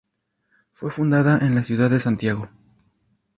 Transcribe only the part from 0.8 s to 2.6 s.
fundada en la ciudad de Santiago.